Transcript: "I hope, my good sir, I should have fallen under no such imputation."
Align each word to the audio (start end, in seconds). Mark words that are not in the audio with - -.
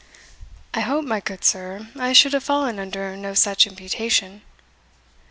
"I 0.73 0.79
hope, 0.79 1.05
my 1.05 1.19
good 1.19 1.43
sir, 1.43 1.87
I 1.95 2.11
should 2.11 2.33
have 2.33 2.43
fallen 2.43 2.79
under 2.79 3.15
no 3.15 3.35
such 3.35 3.67
imputation." 3.67 4.41